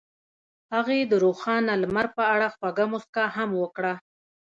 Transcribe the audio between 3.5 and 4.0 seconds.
وکړه.